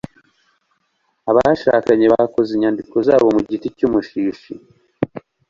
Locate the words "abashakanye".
1.29-2.05